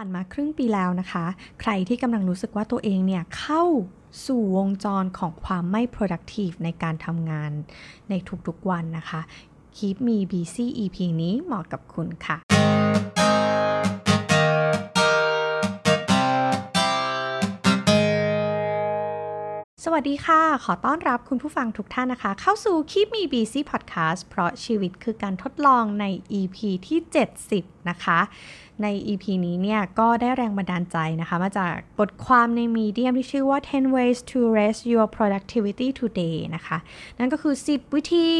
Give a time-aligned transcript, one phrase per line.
[0.00, 1.24] ผ่านมาครึ่งปีแล้วนะคะ
[1.60, 3.64] ใครที่กำลังรู้สึกว่าตัวเองเนี่ยเข้า
[4.26, 7.50] สู่วงจรของความไม่ productive ในการทำงาน
[8.10, 8.14] ใน
[8.46, 9.20] ทุกๆวันนะคะ
[9.76, 12.36] Keep Me Busy EP นี้เหมาะกับคุณค่ะ
[19.86, 26.04] สวัสดีค่ะ ขอต้อนรับคุณผู้ฟังทุกท่านนะคะ เข้าสู่ Keep Me Busy Podcast เพราะชีวิตคือการทดลองใน
[26.40, 26.98] EP ที่
[27.44, 28.20] 70 นะคะ
[28.82, 36.78] ใน EP นี้เนี่ยก็ได้แรงบันดาลใจนะคะมาจากบทความในมีเดียมที่ชื่อว่า 10 ways to raise your productivity today นะคะ
[37.18, 38.30] นั่นก็คือ 10 วิธี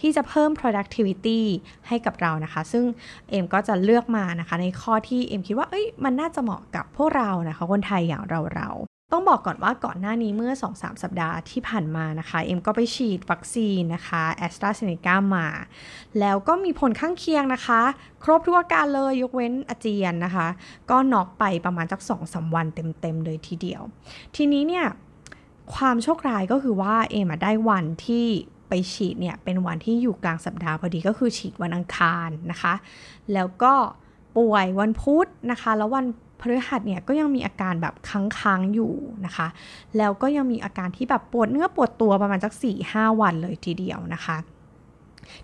[0.00, 1.40] ที่จะเพิ่ม productivity
[1.88, 2.84] ให้กับเรานะคะ ซึ่ง
[3.30, 8.70] เอ็มก็จะเลือกมานะคะในข้อที่เอ็มคิดว่าเอ้ยมันน่าจะเหมาะกับพวกเรานะคะคนไทยอย่างเราเรา
[9.12, 15.46] ต้องบอกก่อนว่าก่อนหน้านี้เมื่อ 2-3 สัปดาห์ที่ผ่านมานะคะ เอ็มก็ไปฉีดวัคซีนนะคะแอสตราเซเนกามา
[16.20, 17.80] แล้วก็มีผลข้างเคียงนะคะ
[18.24, 20.46] ครบทุกอาการเลยยกเว้นอาเจียนนะคะ
[20.90, 23.82] ก็น็อกไปประมาณสัก2-3 วันเต็มๆเลยทีเดียว
[24.36, 24.86] ทีนี้เนี่ย
[25.74, 28.26] ความโชคร้ายก็คือว่าเอ็มได้วันที่
[28.68, 32.74] ไปฉีดเนี่ยเป็นวันที่อยู่กลางสัปดาห์พอดีก็คือฉีดวันอังคารนะคะ
[33.34, 33.74] แล้วก็
[34.36, 36.06] ป่วยวันพุธนะคะ แล้ววัน
[36.40, 38.92] พฤหัสเนี่ยก็ยังมีอาการแบบค้างๆอยู่
[39.26, 39.48] นะคะ
[39.98, 42.52] แล้วก็ยังมีอาการที่แบบปวดเนื้อปวดตัวประมาณสัก
[42.86, 44.36] 4-5 วันเลยทีเดียวนะคะ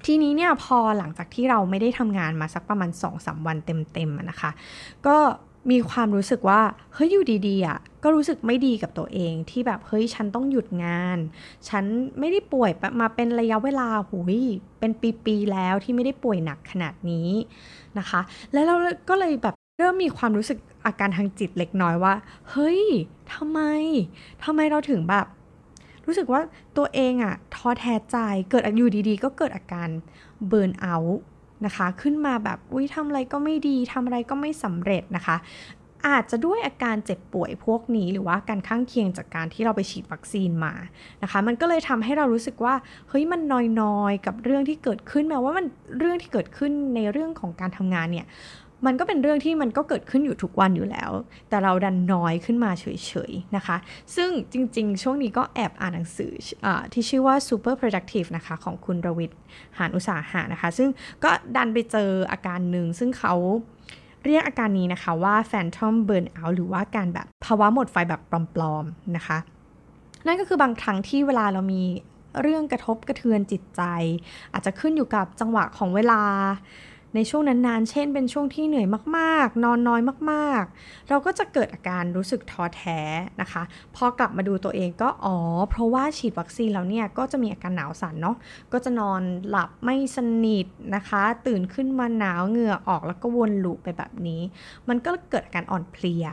[0.05, 4.51] ทีนี้เนี่ยพอหลังจากที่เราไม่ได้ทำงานมาสักประมาณ2-3วันเต็มๆนะคะ
[5.07, 5.17] ก็
[5.70, 6.61] มีความรู้สึกว่า
[6.95, 11.19] เฮ้ยอยู่ดีๆอะก็รู้สึกไม่ดีกับตัวเองที่แบบเฮ้ยฉันต้องหยุดงาน
[11.69, 11.85] ฉัน
[12.19, 12.70] ไม่ได้ป่วย
[13.01, 14.39] มาเป็นระยะเวลาหุย
[14.79, 14.93] เป็น
[15.25, 17.29] ปีๆแล้วที่ไม่ได้ป่วยหนักขนาดนี้
[17.98, 18.20] นะคะ
[18.53, 18.77] แล้วเรา
[19.09, 22.14] ก็เลยแบบเริ่มมีความรู้สึก อาการทางจิตเล็กน้อยว่า
[22.50, 22.83] เฮ้ย
[23.34, 23.61] ทำไม
[24.44, 25.27] ทำไมเราถึงแบบ
[26.06, 26.41] รู้สึกว่า
[26.77, 28.16] ตัวเองอะท้อแท้ใจ
[28.50, 29.89] เกิดอยู่ดีๆ ก็เกิดอาการ
[30.48, 31.20] เบิร์นเอาท์
[31.66, 35.36] นะคะ ขึ้นมาแบบอุ้ยทำอะไรก็ไม่ดีทำอะไรก็ไม่สำเร็จนะคะ
[36.08, 40.74] อาจจะด้วยอาการเจ็บป่วยพวกนี้ หรือว่าการข้างเคียงจากการที่เราไปฉีดวัคซีนมา
[41.22, 42.74] นะคะ มันก็เลยทำให้เรารู้สึกว่า
[43.08, 43.41] เฮ้ยมัน
[43.83, 45.67] น้อยๆ กับเรื่องที่เกิดขึ้นแม้ว่ามัน
[45.98, 48.27] เรื่องที่เกิดขึ้นในเรื่องของการทำงานเนี่ย
[48.87, 51.11] มันก็เป็นเรื่องที่มันก็เกิดขึ้นอยู่ทุกวันอยู่แล้ว
[51.48, 52.87] แต่เราดันน้อยขึ้นมาเฉ
[53.31, 53.77] ยๆนะคะ
[54.17, 56.33] ซึ่งจริงๆ ช่วงนี้ก็แอบอ่านหนังสือ
[56.65, 59.39] อที่ชื่อว่า super productive นะคะของคุณรวิทย์
[59.79, 60.89] หานอุตสาหะนะคะ ซึ่ง
[61.25, 63.35] ก็ดันไปเจออาการหนึ่งซึ่งเขา
[64.25, 68.20] เรียกอาการนี้นะคะว่า phantom burnout หรือว่าการแบบภาวะหมดไฟแบบ
[68.55, 69.39] ปลอมๆนะคะ
[70.27, 71.83] นั่นก็คือบางครั้งที่เวลาเรามี
[72.41, 73.83] เรื่องกระทบกระเทือนจิตใจ
[74.53, 76.23] อาจจะขึ้นอยู่กับจังหวะของเวลา
[77.14, 78.86] ในช่วงนั้นๆ เช่น เป็นช่วงที่เหนื่อย
[79.18, 80.00] มากๆ นอนน้อย
[80.30, 83.00] มากๆ เราก็จะเกิดอาการรู้สึกท้อแท้
[83.40, 83.62] นะคะ
[83.96, 85.36] พอกลับมาดูตัวเองก็อ๋อ
[85.70, 88.36] เพราะว่าฉีดวัคซีนแล้วเนี่ยก็จะมีอาการหนาวสั่นเนาะ
[88.72, 94.40] ก็จะนอนหลับไม่สนิทนะคะ ตื่นขึ้นมาหนาวเหงื่อออกแล้วก็วนลูปไปแบบนี้
[94.89, 96.27] มันก็เกิดอาการอ่อนเพลีย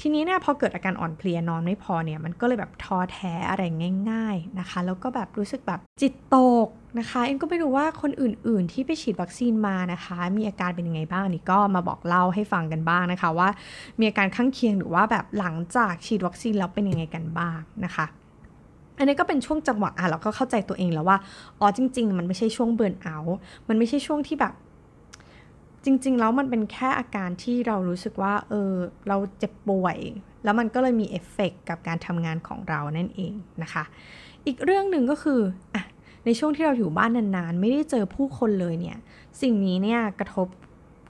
[0.00, 3.62] ทีนี้เนี่ยพอเกิดอาการอ่อนเพลียนอนไม่พอเนี่ยมันก็เลยแบบท้อแท้อะไร
[4.10, 6.36] ง่าย ๆนะคะ แล้วก็แบบรู้สึกแบบจิตต
[6.66, 6.68] ก
[6.98, 13.48] นะคะเอ็มก็ไม่รู้ว่าคนอื่น ๆ ที่ไปฉีดวัคซีนมานะคะ มีอาการเป็นยังไงบ้างนี่ก็มาบอกเล่าให้ฟังกันบ้างนะคะ ว่า
[13.98, 18.06] มีอาการข้างเคียงหรือว่าแบบหลังจากฉีดวัคซีนแล้วเป็นยังไงกันบ้างนะคะ
[18.98, 21.18] อันนี้ก็เป็นช่วงจังหวะอะเราก็เข้าใจตัวเองแล้วว่า
[21.60, 23.16] อ๋อจริง ๆ มันไม่ใช่ช่วงเบิร์นเอา
[23.68, 24.52] มันไม่ใช่ช่วงที่แบบ
[25.84, 28.72] จริง ๆ แล้วมันเป็นแค่อาการที่เรารู้สึกว่า เออ
[29.08, 29.98] เราเจ็บป่วย
[30.44, 33.84] แล้วมันก็เลยมีเอฟเฟกกับการทำงานของเรานั่นเองนะคะ
[34.46, 35.40] อีกเรื่องหนึ่งก็คือ
[35.74, 35.82] อะ
[36.24, 38.98] ในช่วงที่เราอยู่บ้านนานๆ ไม่ได้เจอผู้คนเลยเนี่ย
[39.42, 40.48] สิ่งนี้เนี่ยกระทบ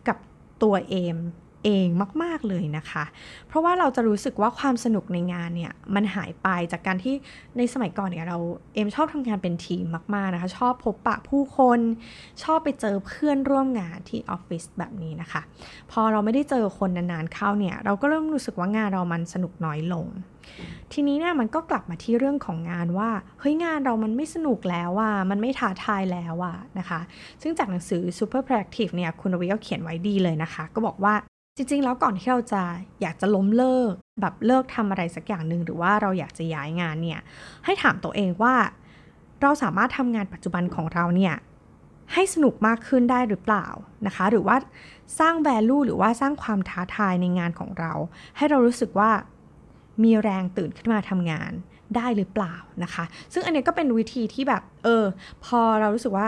[0.09, 0.19] กับ
[0.63, 1.19] ตัวเอม
[1.65, 1.89] เอง
[2.23, 3.05] มาก ๆ เลยนะคะ
[3.49, 7.15] เพราะว่าเราจะรู้สึกว่าความสนุกในงานเนี่ยมันหายไปจากการที่
[7.57, 8.39] ในสมัยก่อนเนี่ยเรา
[8.75, 11.81] เอมชอบทำงานเป็นทีมมาก ๆ นะคะ ชอบพบปะผู้คน
[12.43, 15.43] ชอบไปเจอเพื่อนร่วมงานที่ออฟฟิศแบบนี้นะคะ
[15.91, 20.07] พอเราไม่ได้เจอคนนาน ๆ เข้าเนี่ยเราก็เริ่มรู้สึกว่างานเรามันสนุกน้อยลง
[20.93, 27.01] ทีนี้เนี่ยมันก็กลับมาที่เรื่องของงานว่าเฮ้ยงานเรามันไม่สนุกแล้วอะมันไม่ท้าทายแล้วอะนะคะ
[27.43, 31.15] ซึ่งจากหนังสือ Super Proactive เนี่ยคุณรวีก็เขียนไว้ดีเลยนะคะ ก็บอกว่า
[31.61, 32.63] จริง ๆ แล้วก่อนที่เราจะ
[33.03, 37.21] อยากจะล้มเลิก แบบเลิกทำอะไรสักอย่างหนึ่งหรือว่าเราอยากจะย้ายงานเนี่ย
[37.65, 38.55] ให้ถามตัวเองว่า
[39.43, 41.35] เราสามารถทำงานปัจจุบันของเราเนี่ย
[42.13, 43.67] ให้สนุกมากขึ้นได้หรือเปล่า
[44.07, 44.57] นะคะ หรือว่า
[45.19, 47.93] สร้าง value หรือว่าสร้างความท้าทายในงานของเรา
[48.37, 49.11] ให้เรารู้สึกว่า
[50.05, 51.53] มีแรงตื่นขึ้นมาทำงาน
[51.97, 55.05] ได้หรือเปล่านะคะ ซึ่งอันนี้ก็เป็นวิธีที่แบบเออ
[55.45, 56.27] พอเรารู้สึกว่า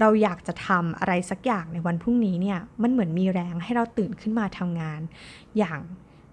[0.00, 5.00] เราอยากจะทำอะไรสักอย่างในวันพรุ่งนี้เนี่ยมันเหมือนมีแรงให้เราตื่นขึ้นมาทำงาน
[5.58, 5.80] อย่าง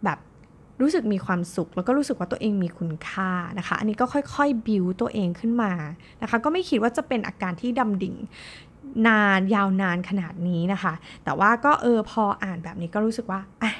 [0.03, 0.19] แบบ
[0.81, 5.71] รู้สึกมีความสุข แล้วก็รู้สึกว่าตัวเองมีคุณค่านะคะ อันนี้ก็ค่อยๆบิวตัวเองขึ้นมา
[6.21, 8.15] นะคะ ก็ไม่คิดว่าจะเป็นอาการที่ดำดิ่ง
[9.07, 10.93] นานยาวนานขนาดนี้นะคะ
[11.23, 13.73] แต่ว่าก็เออพออ่านแบบนี้ก็รู้สึกว่าอะ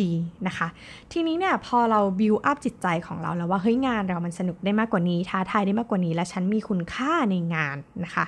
[0.00, 0.10] ดี
[0.46, 0.68] นะคะ
[1.12, 8.24] ทีนี้เนี่ยพอเราบิวอัพจิตใจของเราแล้วว่าเฮ้ยงานเรามันสนุกได้มากกว่านี้ท้าทายได้มากกว่านี้ และฉันมีคุณค่าในงานนะคะ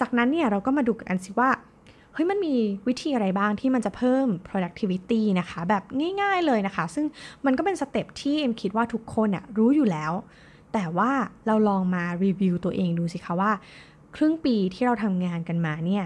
[0.00, 1.50] จากนั้นเนี่ยเราก็มาดูกันสิว่า
[2.12, 2.54] เฮ้ยมันมี
[2.88, 5.82] วิธีอะไรบ้างที่มันจะเพิ่ม productivity นะคะ แบบ
[6.20, 7.06] ง่ายๆเลยนะคะ ซึ่ง
[7.46, 10.12] มันก็เป็นสเต็ปที่เอ็มคิดว่าทุกคนน่ยรู้อยู่แล้ว
[10.72, 11.10] แต่ว่า
[11.46, 13.52] เราลองมารีวิวตัวเองดูสิคะว่า
[14.16, 16.04] ครึ่งปีที่เราทำงานกันมาเนี่ย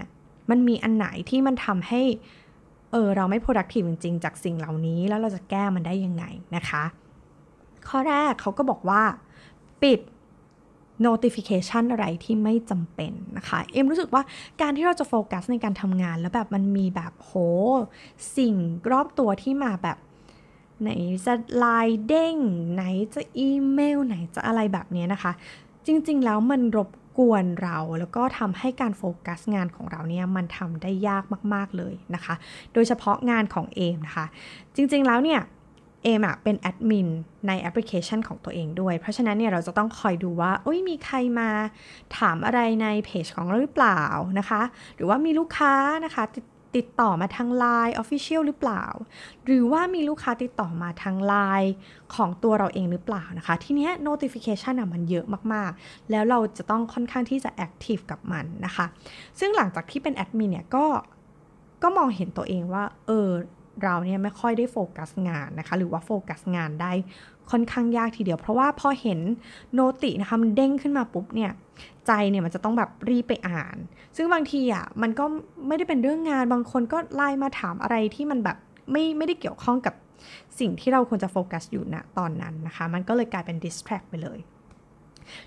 [0.49, 2.01] มันมีอันไหนที่มันทำให้
[2.95, 6.25] เออเราไม่ productive จริงๆ จากสิ่งเหล่านี้แล้วเราจะแก้มันได้ยังไง
[6.55, 6.83] นะคะ
[7.87, 9.01] ข้อแรกเขาก็บอกว่า
[9.81, 9.99] ปิด
[11.07, 14.23] notification อะไรที่ไม่จำเป็นนะคะ เอ็มรู้สึกว่า
[14.61, 17.33] การที่เราจะโฟกัสในการทำงานแล้วแบบมันมีแบบโห
[18.37, 18.55] สิ่ง
[18.91, 19.97] รอบตัวที่มาแบบ
[20.81, 20.89] ไหน
[21.25, 22.35] จะไลน์เด้ง
[22.73, 22.83] ไหน
[23.13, 25.31] จะอีเมล ไหนจะอะไรแบบนี้นะคะ
[25.85, 31.23] จริงๆแล้วมันรบก กวนเราแล้วก็ทำให้การโฟกัสงานของเราเนี่ยมันทำได้ยาก
[31.53, 32.35] มากๆเลยนะคะ
[32.73, 34.25] โดยเฉพาะงานของเอมนะคะ
[34.75, 35.41] จริงๆแล้วเนี่ย
[36.03, 37.07] เอมอะเป็นแอดมิน
[37.47, 41.49] ในแอปพลิเคชันของตัวเองด้วย เพราะฉะนั้นเนี่ยเราจะต้องคอยดูว่าโอ้ยมีใครมา
[42.17, 44.01] ถามอะไรในเพจของเราหรือเปล่า
[44.39, 44.61] นะคะ
[44.95, 45.73] หรือว่ามีลูกค้า
[46.05, 46.45] นะคะติด
[46.75, 48.85] ติดต่อมาทาง Line Official หรือเปล่า
[49.45, 51.71] หรือว่ามีลูกค้าติดต่อมาทาง Line
[52.15, 58.85] ของตัวเราเองหรือเปล่านะคะ ทีเนี้ย notification อะมันเยอะมากๆ แล้วเราจะต้องค่อนข้างที่จะ active กับมันนะคะ
[59.39, 60.85] ซึ่งหลังจากที่เป็นแอดมินเนี่ยก็
[61.83, 63.29] ก็มองเห็นตัวเองว่า เออ
[63.83, 66.91] เราเนี่ยไม่ค่อยได้โฟกัสงานนะคะ หรือว่าโฟกัสงานได้
[67.51, 69.19] ค่อนข้างยากทีเดียว เพราะว่าพอเห็น
[69.73, 71.51] โนตินะคะมันเด้งขึ้นมาปุ๊บเนี่ย
[72.07, 73.77] ใจเนี่ยมันจะต้องแบบรีบไปอ่าน
[74.15, 75.25] ซึ่งบางทีอะมันก็
[75.67, 78.57] ไม่ได้เป็นเรื่องงานบางคนก็ไลน์มาถามอะไรที่มันแบบ
[78.91, 79.93] ไม่ไม่ได้เกี่ยวข้องกับ
[80.59, 84.39] สิ่งที่เราควรจะโฟกัสอยู่ณตอนนั้นนะคะ มันก็เลยกลายเป็น distract ไปเลย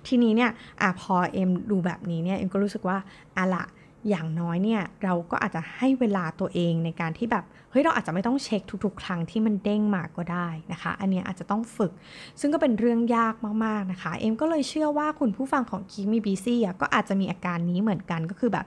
[0.07, 2.99] ทีนี้เนี่ยอพอเอ็มดูแบบนี้เนี่ยเอ็มก็รู้สึกว่า
[3.37, 3.65] อะละ
[4.09, 11.93] อย่างน้อยเนี่ยเราก็อาจจะให้เวลาตัวเองในการที่แบบเฮ้ยเราอาจจะไม่ต้องเช็คทุกๆ ครั้งที่มันเด้งมาก็ได้นะคะ อันนี้อาจจะต้องฝึก
[12.41, 13.35] ซึ่งก็เป็นเรื่องยาก
[13.65, 18.67] มากๆนะคะ เอ็มก็เลยเชื่อว่าคุณผู้ฟังของ Keep Me Busy ก็อาจจะมีอาการนี้เหมือนกันก็คือแบบ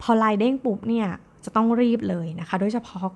[0.00, 1.08] พอไลน์เด้งปุ๊บเนี่ย
[1.44, 3.08] จะต้องรีบเลยนะคะ โดยเฉพาะ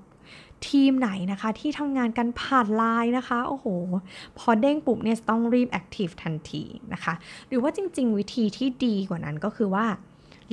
[0.68, 3.66] ทีมไหนนะคะที่ทำงานกันผ่านไลน์นะคะ โอ้โห
[4.38, 6.62] พอเด้งปุ๊บเนี่ยต้องรีบ active ทันที
[6.92, 7.14] นะคะ
[7.48, 9.86] หรือว่าจริง ๆ วิธีที่ดีกว่านั้นก็คือว่า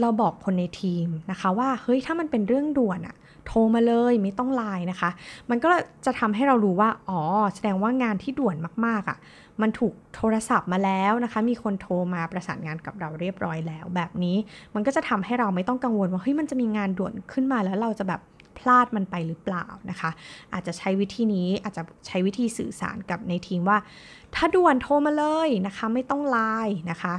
[0.01, 3.15] เราบอกคนในทีมนะคะว่าเฮ้ยถ้ามันเป็นเรื่องด่วนอะ
[3.47, 5.09] โทรมาเลยไม่ต้องไลน์นะคะ
[5.49, 5.69] มันก็
[6.05, 7.21] จะทำให้เรารู้ว่าอ๋อ
[7.55, 8.55] แสดงว่างานที่ด่วน
[8.85, 9.17] มากๆอะ่ะ
[9.61, 14.37] มันถูกโทรศัพท์มาแล้วนะคะ มีคนโทรมาประสานงานกับเราเรียบร้อยแล้ว แบบนี้
[14.75, 18.21] มันก็จะทำให้เราไม่ต้องกังวลว่าเฮ้ยมันจะมีงานด่วนขึ้นมาแล้วเราจะแบบ
[18.57, 20.09] พลาดมันไปหรือเปล่านะคะ
[20.53, 23.77] อาจจะใช้วิธีนี้อาจจะใช้วิธีสื่อสารกับในทีมว่า
[24.35, 27.13] ถ้าด่วนโทรมาเลยนะคะ ไม่ต้องไลน์นะคะ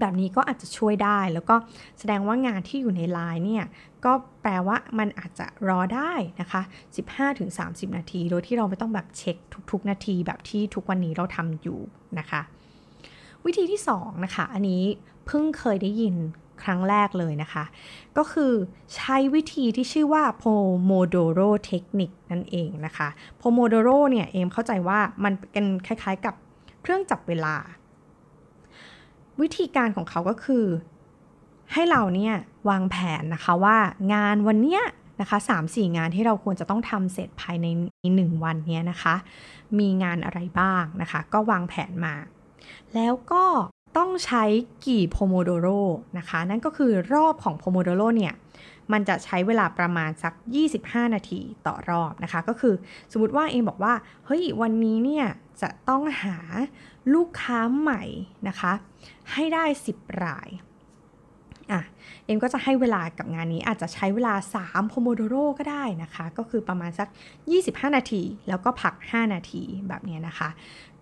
[0.00, 1.54] แบบนี้ก็อาจจะช่วยได้แล้วก็
[1.98, 3.64] แสดงว่างานที่อยู่ในไลน์เนี่ย
[4.04, 6.62] ก็แปลว่ามันอาจจะรอได้นะคะ
[7.28, 9.36] 15-30 นาที โดยที่เราไม่ต้องแบบเช็ค
[9.70, 11.80] ทุก ๆ นาทีแบบที่ทุกวันนี้เราทำอยู่
[12.18, 12.40] นะคะ
[13.44, 14.82] วิธีที่ 2 นะคะ อันนี้
[15.26, 16.16] เพิ่งเคยได้ยิน
[16.62, 17.64] ครั้งแรกเลยนะคะ
[18.16, 18.52] ก็คือ
[18.96, 23.08] ใช้วิธีที่ชื่อว่า Pomodoro Technique นั่นเองนะคะ
[23.40, 26.34] Pomodoro เนี่ยเอมเข้าใจว่ามันเป็นคล้ายๆกับ
[26.82, 27.56] เครื่องจับเวลา
[29.40, 30.66] วิธีการของเขาก็คือ
[31.72, 32.34] ให้เราเนี่ย
[32.68, 33.76] วางแผนนะคะว่า
[34.12, 34.82] งานวันเนี้ย
[35.20, 37.66] นะคะสามสี่งานที่เราควรจะต้องทำเสร็จภายใน
[38.14, 39.14] หนึ่งวันเนี้ยนะคะ
[39.78, 42.14] มีงานอะไรบ้างนะคะ ก็วางแผนมา
[42.94, 43.44] แล้วก็
[43.98, 44.44] ต้องใช้
[44.86, 45.68] กี่โพโมโดโร
[46.18, 48.34] นะคะ นั่นก็คือรอบของโพโมโดโรเนี่ย
[48.92, 50.32] มันจะใช้เวลาประมาณสัก
[50.74, 52.74] 25 นาทีต่อรอบนะคะ ก็คือ
[53.12, 53.94] สมมติว่าเองบอกว่า
[54.26, 55.26] เฮ้ย วันนี้เนี่ย
[55.62, 56.36] จะต้องหา
[57.14, 58.02] ลูกค้าใหม่
[58.48, 58.72] นะคะ
[59.34, 60.48] ให้ได้ 10 ราย
[61.72, 61.80] อะ
[62.26, 67.08] เอ็มก็จะให้เวลากับงานนี้อาจจะใช้เวลา3โพโมโดโรก็ได้นะคะ ก็คือประมาณสัก
[67.52, 70.50] 25 นาที แล้วก็พัก 5 นาทีแบบนี้นะคะ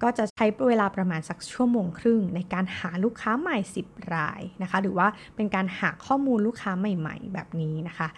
[0.04, 8.08] ก็จะใช้เวลาประมาณสักชั่วโมงครึ่ง ในการหาลูกค้าใหม่ 10 รายนะคะ หรือว่าเป็นการหาข้อมูลลูกค้าใหม่ ๆ แบบนี้นะคะ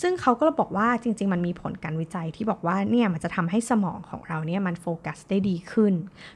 [0.00, 5.94] ซึ่งเขาก็บอกว่าจริง ๆ มันมีผลการวิจัยที่บอกว่าเนี่ยมันจะทำให้สมองของเราเนี่ยมันโฟกัสได้ดีขึ้น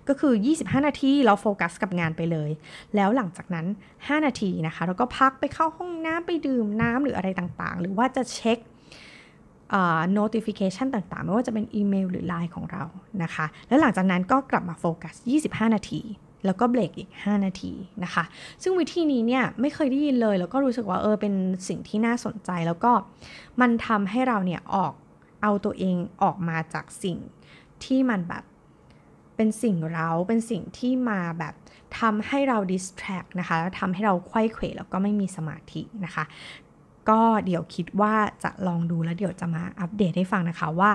[0.09, 2.51] ก็คือ 25 นาทีเราโฟกัสกับงานไปเลย
[2.97, 8.59] แล้วหลังจากนั้น 5 นาทีนะคะเราก็พักไปเข้าห้องน้ำไปดื่มน้ำหรืออะไรต่างๆ หรือว่าจะเช็ค
[10.19, 12.85] notification ต่างๆ ไม่ว่าจะเป็นอีเมลหรือ Line ของเรา
[13.23, 15.15] นะคะ แล้วหลังจากนั้นก็กลับมาโฟกัส
[15.47, 16.03] 25 นาที
[16.47, 17.73] แล้วก็เบรกอีก 5 นาที
[18.05, 18.25] นะคะ
[18.63, 21.35] ซึ่งวิธีนี้เนี่ยไม่เคยได้ยินเลย แล้วก็รู้สึกว่าเออเป็น
[21.69, 22.93] สิ่งที่น่าสนใจ แล้วก็
[23.61, 24.93] มันทำให้เราเนี่ยออก
[25.43, 27.17] เอาตัวเองออกมาจากสิ่ง
[27.85, 28.45] ที่มันแบบ
[29.37, 31.55] เป็นสิ่งเราเป็นสิ่งที่มาแบบ
[32.01, 36.25] ทำให้เรา distract นะคะแล้วทำให้เราควยเขวแล้วก็ไม่มีสมาธินะคะ
[37.09, 40.91] ก็เดี๋ยวคิดว่าจะลองดูแล้วเดี๋ยวจะมาอัปเดตให้ฟังนะคะว่า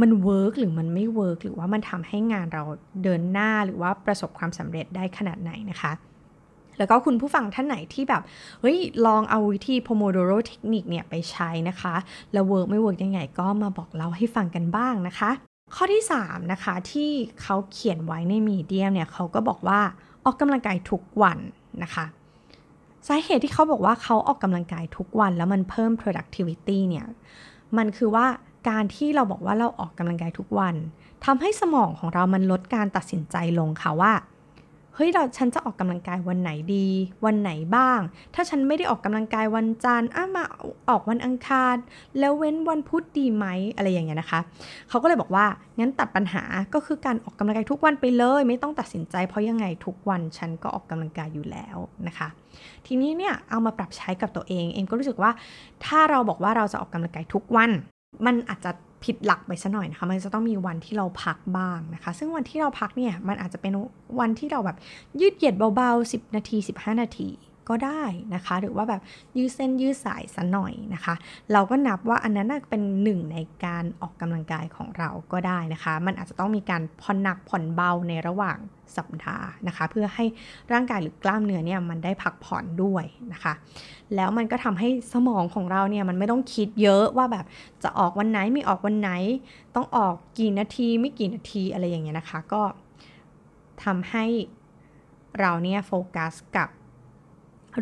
[0.00, 2.64] มัน work หรือมันไม่ work หรือว่ามันทำให้งานเรา
[3.02, 5.92] เดินหน้าหรือว่าประสบความสำเร็จได้ขนาดไหนนะคะ
[6.78, 8.22] แล้วก็คุณผู้ฟังท่านไหนที่แบบ
[8.60, 11.94] เฮ้ย ลองเอาวิธี Pomodoro เทคนิคเนี่ยไปใช้นะคะ
[12.32, 15.30] แล้ว work ไม่ work ยังไงก็มาบอกเล่าให้ฟังกันบ้างนะคะ
[15.74, 17.10] ข้อที่ 3 นะคะที่
[17.42, 19.80] เขาเขียนไว้ใน Medium เนี่ยเขาก็บอกว่า
[20.24, 21.38] ออกกำลังกายทุกวัน
[21.82, 22.06] นะคะ
[23.06, 27.06] สาเหตุที่เขาบอกว่าเขาออกกำลังกายทุกวันแล้วมันเพิ่ม productivity เนี่ย
[27.76, 28.26] มันคือว่า
[28.68, 30.74] การที่เราบอกว่าเราออกกำลังกายทุกวัน
[31.24, 34.12] ทำให้สมองของเรามันลดการตัดสินใจลงค่ะว่า
[34.94, 36.86] เฮ้ยเราฉันจะออกกำลังกายวันไหนดี
[37.24, 38.00] วันไหนบ้าง
[38.34, 40.44] ถ้าฉันไม่ได้ออกกำลังกายวันจันทร์อะมา
[40.88, 41.76] ออกวันอังคาร
[42.18, 43.46] แล้วเว้นวันพุธดีไหม
[43.76, 44.40] อะไรอย่างเงี้ยนะคะ
[44.88, 45.46] เขาก็เลยบอกว่า
[45.78, 46.42] งั้นตัดปัญหา
[46.74, 52.28] ก็คือการออกกำลังกายทุกวันไปเลย ไม่ต้องตัดสินใจ เพราะยังไงทุกวันฉันก็ออกกำลังกายอยู่แล้วนะคะ
[52.86, 55.30] ทีนี้เนี่ยเอามาปรับใช้กับตัวเอง เองก็รู้สึกว่า
[55.84, 57.70] ถ้าเราบอกว่าเราจะออกกำลังกายทุกวัน
[58.26, 58.70] มันอาจจะ
[59.04, 63.72] ผิดหลักไปซะหน่อยนะคะ มันจะต้องมีวันที่เราพักบ้างนะคะ ซึ่งวันที่เราพักเนี่ย มันอาจจะเป็น
[64.20, 64.76] วันที่เราแบบ
[65.20, 67.28] ยืดเหยียดเบาๆ 10 นาที 15 นาที
[67.68, 68.02] ก็ได้
[68.34, 69.00] นะคะ หรือว่าแบบ
[69.36, 71.14] ยืดเส้นยืดสายสัหน่อยนะคะ
[71.52, 78.58] เราก็นับว่าอันนั้นเป็นหนึ่งในการออกกำลังกายของเราก็ได้นะคะ มันอาจจะต้องมีการผ่อนหนักผ่อนเบาในระหว่าง
[78.96, 80.24] สัปดาห์นะคะ เพื่อให้
[80.72, 83.52] ร่างกายหรือกล้ามเนื้อเนี่ยมันได้พักผ่อนด้วยนะคะ
[84.14, 87.44] แล้วมันก็ทำให้สมองของเราเนี่ยมันไม่ต้องคิดเยอะว่าแบบ
[87.82, 89.10] จะออกวันไหนไม่ออกวันไหน
[89.74, 92.62] ต้องออกกี่นาทีไม่กี่นาทีอะไรอย่างเงี้ยนะคะ ก็
[93.84, 94.26] ทำให้
[95.40, 96.68] เราเนี่ยโฟกัสกับ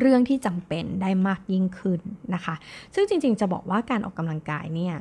[0.01, 2.01] เรื่องที่จำเป็นได้มากยิ่งขึ้น
[2.35, 2.55] นะคะ
[2.95, 4.95] ซึ่งจริงๆจะบอกว่าการออกกำลังกายเนี่ย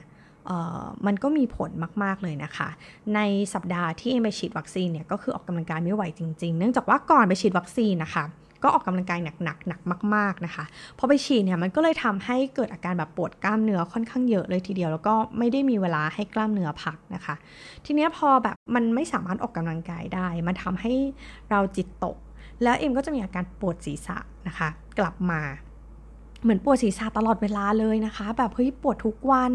[1.05, 1.69] มันก็มีผล
[2.03, 2.69] มาก ๆ เลยนะคะ
[3.15, 3.19] ใน
[3.53, 8.25] สัปดาห์ที่เอมไปฉีดวัคซีนเนี่ยก็คือออกกำลังกายไม่ไหวจริง ๆ เนื่องจากว่าก่อนไปฉีดวัคซีนนะคะ
[8.63, 9.81] ก็ออกกำลังกายหนักๆหนัก
[10.15, 10.65] มาก ๆ นะคะ
[10.97, 17.35] พอไปฉีดเนี่ยมันก็เลยทำให้เกิดอาการแบบปวดกล้ามเนื้อค่อนข้างเยอะเลยทีเดียว แล้วก็ไม่ได้มีเวลาให้กล้ามเนื้อพักนะคะ
[17.85, 20.93] ทีนี้พอแบบมันไม่สามารถออกกำลังกายได้ มันทำให้
[21.49, 22.17] เราจิตตก
[22.63, 25.41] แล้วเอ็มก็จะมีอาการปวดศีรษะนะคะ กลับมา
[26.43, 29.51] เหมือนปวดศีรษะตลอดเวลาเลยนะคะ แบบเฮ้ยปวดทุกวัน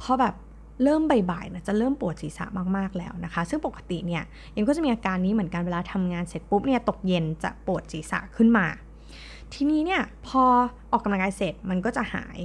[0.00, 0.34] พอแบบ
[0.82, 2.44] เริ่มบ่ายๆนะจะเริ่มปวดศีรษะ
[2.76, 8.66] มากๆแล้วนะคะ ซึ่งปกติเนี่ยเอ็มก็จะมีอาการนี้เหมือนกันเวลาทำงานเสร็จปุ๊บเนี่ยตกเย็นจะปวดศีรษะขึ้นมา
[9.54, 10.42] ทีนี้เนี่ยพอ
[10.92, 12.38] ออกกำลังกายเสร็จมันก็จะหาย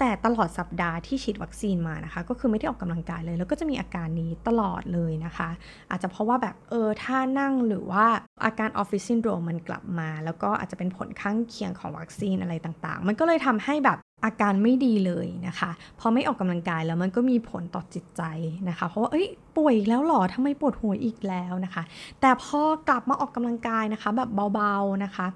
[0.00, 5.48] แต่ตลอดสัปดาห์ที่ฉีดวัคซีนมานะคะ ก็คือไม่ได้ออกกำลังกายเลย แล้วก็จะมีอาการนี้ตลอดเลยนะคะ
[5.90, 8.06] อาจจะเพราะว่าแบบเออถ้านั่งหรือว่า
[8.44, 18.22] อาการออฟฟิศซินโดรมมันกลับมา แล้วก็อาจจะเป็นผลข้างเคียงของวัคซีนอะไรต่างๆ มันก็เลยทำให้แบบอาการไม่ดีเลยนะคะ พอไม่ออกกำลังกายแล้วมันก็มีผลต่อจิตใจ
[18.68, 19.26] นะคะ เพราะว่าเอ้ย
[19.56, 21.82] ป่วยอีกแล้วหรอทำไมปวดหัวอีกแล้วนะคะ
[22.20, 25.26] แต่พอกลับมาออกกำลังกายนะคะ แบบเบาๆนะคะ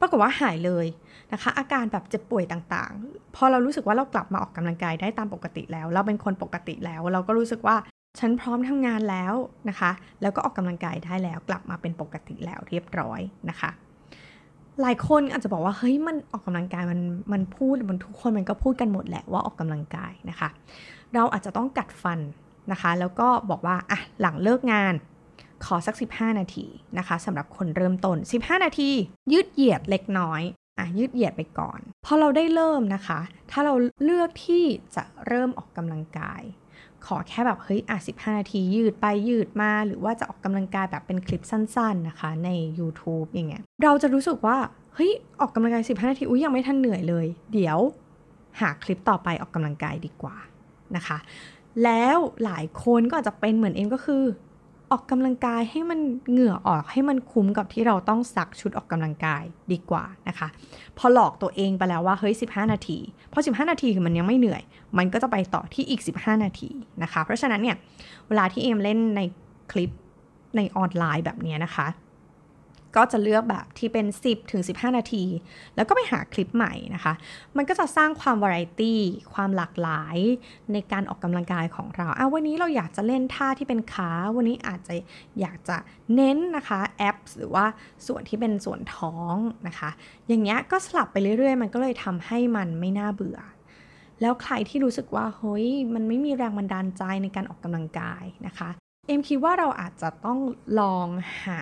[0.00, 0.86] ปรากฏว่าหายเลย
[1.32, 7.76] นะคะ อาการแบบเจ็บป่วยต่างๆ พอเรารู้สึกว่าเรากลับมาออกกำลังกายได้ตามปกติแล้ว เราเป็นคนปกติแล้ว เราก็รู้สึกว่า
[8.18, 9.34] ฉันพร้อมทำงานแล้ว
[9.68, 9.90] นะคะ
[10.22, 13.20] แล้วก็ออกกำลังกายได้แล้วกลับมาเป็นปกติแล้วเรียบร้อย
[13.50, 13.70] นะคะ
[14.82, 17.00] หลายคนอาจจะบอกว่าเฮ้ยมันออกกำลังกายมัน
[17.32, 20.48] มันพูดมันทุกคนมันก็พูดกันหมดแหละว่าออกกำลังกายนะคะ
[21.14, 22.20] เราอาจจะต้องกัดฟัน
[22.72, 24.94] นะคะ แล้วก็บอกว่าอะหลังเลิกงาน
[25.64, 26.66] ขอสัก 15 นาที
[26.98, 28.90] นะคะสำหรับคนเริ่มต้น 15 นาที
[29.32, 30.42] ยืดเหยียดเล็กน้อย
[30.78, 33.20] อะยืดเหยียดไปก่อน พอเราได้เริ่มนะคะ
[33.50, 34.64] ถ้าเราเลือกที่
[34.96, 36.42] จะเริ่มออกกำลังกาย
[37.06, 44.56] ขอแค่แบบเฮ้ยอะ15 นาทียืดไปยืดมา หรือว่าจะออกกำลังกายแบบเป็นคลิปสั้นๆนะคะ ใน YouTube อย่างเงี้ย เราจะรู้สึกว่า
[44.94, 47.78] เฮ้ยออกกำลังกาย 15 นาทีอุ้ยยังไม่ทันเหนื่อยเลย เดี๋ยว
[48.60, 50.36] หาคลิปต่อไปออกกำลังกายดีกว่า
[50.96, 51.18] นะคะ
[51.84, 54.22] แล้วหลายคนก็อาจจะเป็นเหมือนเอ็มก็คือ
[54.90, 59.42] ออกกำลังกายให้มันเหงื่อออกให้มันคุ้มกับที่เราต้องซักชุดออกกำลังกาย
[59.72, 60.48] ดีกว่านะคะ
[60.98, 62.98] พอหลอกตัวเองไปแล้วว่าเฮ้ย 15 นาที
[63.32, 64.62] พอ 15 นาทีคือมันยังไม่เหนื่อย
[64.98, 66.70] มันก็จะไปต่อที่อีก 15 นาที
[67.02, 67.76] นะคะ เพราะฉะนั้นเนี่ย
[68.28, 69.20] เวลาที่เอมเล่นใน
[69.72, 69.90] คลิป
[70.56, 71.86] ในออนไลน์แบบนี้นะคะ
[72.96, 75.24] ก็จะเลือกแบบที่เป็น 10ถึง15 นาที
[75.76, 77.14] แล้วก็ไปหาคลิปใหม่นะคะ
[77.56, 79.00] มันก็จะสร้างความวาไรตี้
[79.34, 80.16] ความหลากหลาย
[80.72, 84.94] ในการออกกำลังกายของเราอะวันนี้เราอยากจะเล่นท่าที่เป็นขา วันนี้อาจจะ
[85.40, 85.76] อยากจะ
[86.14, 87.64] เน้นนะคะ abs หรือว่า
[88.06, 89.36] ส่วนที่เป็นส่วนท้อง
[89.68, 89.90] นะคะ
[90.28, 93.38] อย่างเงี้ยก็สลับไปเรื่อยๆ มันก็เลยทำให้มันไม่น่าเบื่อ
[94.20, 98.70] แล้วใครที่รู้สึกว่าเฮ้ยมันไม่มีแรงบันดาลใจในการออกกำลังกายนะคะ
[99.08, 100.38] เอ็มคิดว่าเราอาจจะต้อง
[100.80, 101.08] ลอง
[101.44, 101.60] หา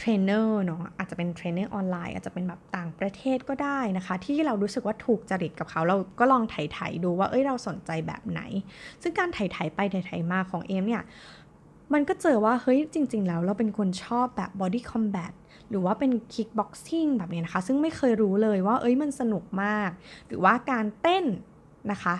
[0.00, 8.40] เทรนเนอร์เนาะอาจจะเป็นเทรนเนอร์ออนไลน์อาจจะเป็นแบบต่างประเทศก็ได้นะคะ ที่เรารู้สึกว่าถูกจริตกับเขาเราก็ลองไถๆดูว่าเอ้ยเราสนใจแบบไหน
[9.02, 11.02] ซึ่งการไถ่ๆไปไถ่ๆมาของเอ็มเนี่ย
[11.92, 15.32] มันก็เจอว่าเฮ้ยจริง ๆ แล้วเราเป็นคนชอบแบบ body combat
[15.70, 19.90] หรือว่าเป็น kickboxing แบบนี้นะคะ ซึ่งไม่เคยรู้เลยว่าเอ้ยมันสนุกมาก
[20.26, 21.24] หรือว่าการเต้น
[21.92, 22.14] นะคะ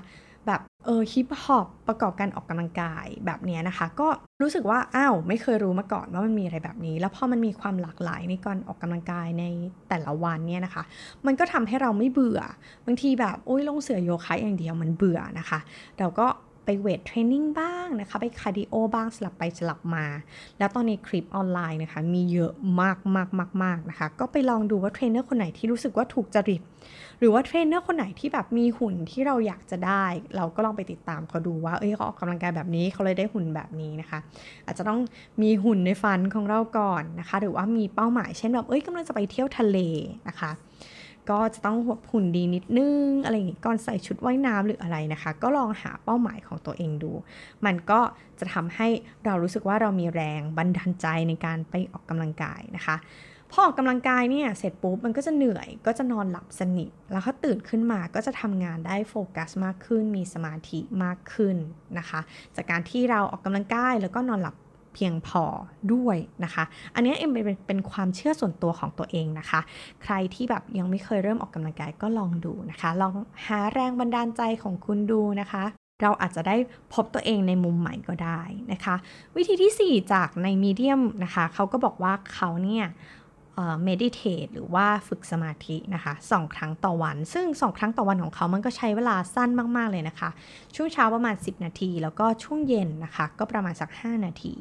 [0.84, 4.08] เออฮิปฮอปประกอบการออกกำลังกายแบบนี้นะคะ ก็
[4.42, 9.44] รู้สึกว่าอ้าวไม่เคยรู้มาก่อนว่ามันมีอะไรแบบนี้ แล้วพอมันมีความหลากหลายในการออกกำลังกายใน
[9.88, 10.82] แต่ละวันเนี่ยนะคะ
[11.26, 12.40] มันก็ทำให้เราไม่เบื่อ
[12.86, 15.58] บางทีแบบโอ้ยลงเสื่อโยคะอย่างเดียวมันเบื่อนะคะ
[15.98, 16.26] เราก็
[16.64, 20.06] ไป weight training บ้างนะคะ ไป cardio บ้างสลับไปสลับมา
[20.58, 26.62] แล้วตอนนี้คลิปออนไลน์นะคะ มีเยอะมากมากมากมากนะคะ ก็ไปลองดูว่าเทรนเนอร์คนไหนที่รู้สึกว่าถูกจริต
[27.18, 30.04] หรือว่าเทรนเนอร์คนไหนที่แบบมีหุ่นที่เราอยากจะได้
[30.36, 34.18] เราก็ลองไปติดตามเขาดูว่า เอ้ยเขาออกกำลังกายแบบนี้เขาเลยได้หุ่นแบบนี้นะคะ
[34.66, 35.00] อาจจะต้อง
[35.42, 39.78] มีหุ่นในฝันของเราก่อนนะคะ หรือว่ามีเป้าหมายเช่นแบบ เอ้ยกำลังจะไปเที่ยวทะเล
[40.28, 40.50] นะคะ
[41.30, 41.76] ก็จะต้อง
[42.10, 47.12] หุ่นดีนิดนึงอะไรอย่างงี้ก่อนใส่ชุดว่ายน้ำหรืออะไรนะคะ ก็ลองหาเป้าหมายของตัวเองดู
[47.66, 48.00] มันก็
[48.40, 48.88] จะทำให้
[49.24, 52.96] เรารู้สึกว่าเรามีแรงบันดาลใจในการไปออกกำลังกายนะคะ
[53.50, 61.56] พอออกกำลังกายเนี่ยเสร็จปุ๊บมันก็จะเหนื่อยก็จะนอนหลับสนิท แล้วก็ตื่นขึ้นมาก็จะทำงานได้โฟกัสมากขึ้น มีสมาธิมากขึ้น
[61.98, 62.20] นะคะ
[62.56, 64.54] จากการที่เราออกกำลังกายแล้วก็นอนหลับ
[64.94, 65.44] เพียงพอ
[65.92, 69.60] ด้วยนะคะ อันนี้เอ็มเป็นเป็นความเชื่อส่วนตัวของตัวเองนะคะ
[70.02, 73.14] ใครที่แบบยังไม่เคยเริ่มออกกำลังกายก็ลองดูนะคะ ลอง
[73.46, 75.64] หาแรงบันดาลใจของคุณดูนะคะ
[76.02, 76.56] เราอาจจะได้
[76.92, 78.40] พบตัวเองในมุมใหม่ก็ได้
[78.72, 78.94] นะคะ
[79.36, 82.86] วิธีที่ 4 จากในมีเดียมนะคะ เขาก็บอกว่าเขาเนี่ย
[83.84, 90.30] เมดิเทตหรือว่าฝึกสมาธินะคะสองครั้งต่อวัน ซึ่ง2ครั้งต่อวันของเขามันก็ใช้เวลาสั้นมาก ๆ เลยนะคะ
[90.74, 94.54] ช่วงเช้าประมาณ 10 นาที แล้วก็ช่วงเย็นนะคะ ก็ประมาณสัก 5 นาที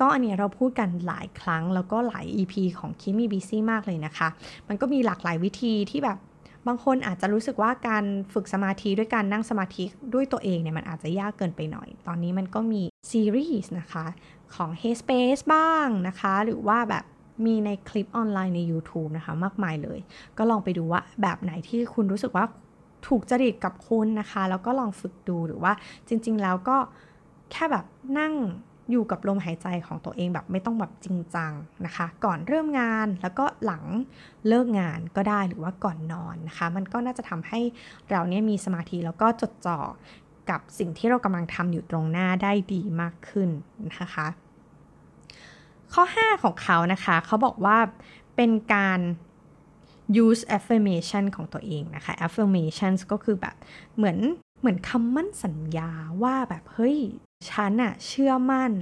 [0.00, 4.28] ก็อันนี้เราพูดกันหลายครั้งแล้วก็หลาย EP ของคิมีบีซี่มากเลยนะคะ
[4.68, 6.18] มันก็มีหลากหลายวิธีที่แบบ
[6.66, 9.84] บางคนอาจจะรู้สึกว่าการฝึกสมาธิด้วยการนั่งสมาธิ
[10.14, 14.06] ด้วยตัวเองเนี่ยมันอาจจะยากเกินไปหน่อย ตอนนี้มันก็มีซีรีส์นะคะ
[14.54, 17.04] ของ Headspace บ้างนะคะ หรือว่าแบบ
[17.46, 19.98] มีในคลิปออนไลน์ใน YouTube นะคะ มากมายเลย
[20.38, 22.44] ก็ลองไปดูว่าแบบไหนที่คุณรู้สึกว่า
[23.06, 25.72] ถูกจริตกับคุณนะคะ แล้วก็ลองฝึกดูหรือว่า
[26.08, 26.76] จริง ๆ แล้วก็
[27.52, 27.84] แค่แบบ
[28.18, 28.34] นั่ง
[28.90, 31.52] อยู่กับลมหายใจของตัวเองแบบไม่ต้องแบบจริงจัง
[31.86, 33.84] นะคะ ก่อนเริ่มงานแล้วก็หลัง
[34.48, 37.60] เลิกงานก็ได้หรือว่าก่อนนอนนะคะ มันก็น่าจะทำให้
[38.10, 39.78] เราเนี่ยมีสมาธิแล้วก็จดจ่อ
[40.50, 43.48] กับสิ่งที่เรากำลังทำอยู่ตรงหน้าได้ดีมากขึ้น
[44.02, 44.26] นะคะ
[45.94, 47.78] ข้อ 5 ของเขานะคะ เขาบอกว่า
[48.36, 49.00] เป็นการ
[50.24, 53.54] use affirmation ของตัวเองนะคะ affirmations ก็คือแบบ
[53.96, 54.18] เหมือน
[54.60, 55.90] เหมือนคำมั่นสัญญา
[56.22, 56.98] ว่าแบบเฮ้ย
[57.50, 58.72] ฉันอะเชื่อมั่น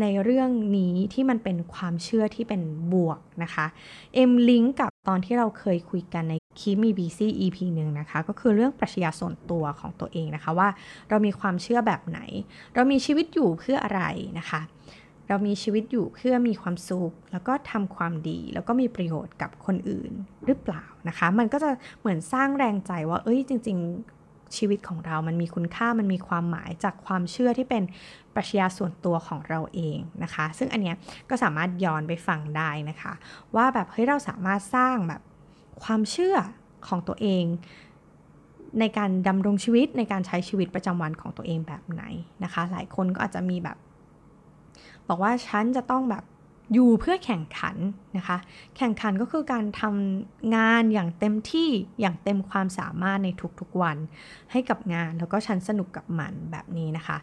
[0.00, 3.66] ในเรื่องนี้ที่มันเป็นความเชื่อที่เป็นบวกนะคะ
[4.14, 10.68] เอ็มลิงก์กับตอนที่เราเคยคุยกันในคีมีบีซี EP หนึ่งนะคะ ก็คือเรื่องปรัชญาส่วนตัวของตัวเองนะคะว่า
[11.08, 12.20] เรามีความเชื่อแบบไหน
[12.74, 14.02] เรามีชีวิตอยู่เพื่ออะไร
[14.38, 14.60] นะคะ
[15.30, 20.12] เรามีชีวิตอยู่เพื่อมีความสุข แล้วก็ทำความดี แล้วก็มีประโยชน์กับคนอื่น
[20.46, 23.78] หรือเปล่านะคะ มันก็จะเหมือนสร้างแรงใจว่า เอ้ยจริง
[24.16, 27.82] ๆ ชีวิตของเรามันมีคุณค่ามันมีความหมายจากความเชื่อที่เป็น
[28.34, 30.96] ปรัชญาส่วนตัวของเราเองนะคะ ซึ่งอันเนี้ย
[31.30, 33.12] ก็สามารถย้อนไปฟังได้นะคะ
[33.56, 35.22] ว่าแบบเฮ้ยเราสามารถสร้างแบบ
[35.84, 36.36] ความเชื่อ
[36.88, 37.44] ของตัวเอง
[38.80, 42.02] ในการดำรงชีวิตในการใช้ชีวิตประจำวันของตัวเองแบบไหน
[42.44, 43.78] นะคะ หลายคนก็อาจจะมีแบบ
[45.10, 46.24] บอกว่าฉันจะต้องแบบ
[46.74, 47.76] อยู่เพื่อแข่งขัน
[48.16, 48.38] นะคะ
[48.76, 51.68] แข่งขันก็คือการทำงานอย่างเต็มที่
[52.00, 53.28] อย่างเต็มความสามารถใน
[53.60, 53.96] ทุกๆวัน
[54.50, 57.18] ให้กับงานแล้วก็ฉันสนุกกับมันแบบนี้นะคะ